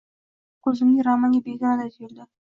[0.11, 2.27] Negadir ko’zimga romanga begonaday tuyildi.